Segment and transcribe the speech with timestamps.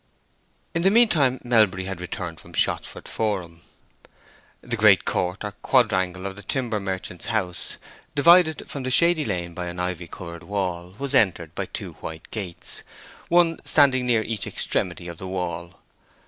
[0.73, 3.61] In the mean time Melbury had returned from Shottsford Forum.
[4.61, 7.77] The great court or quadrangle of the timber merchant's house,
[8.15, 12.31] divided from the shady lane by an ivy covered wall, was entered by two white
[12.31, 12.81] gates,
[13.29, 15.79] one standing near each extremity of the wall.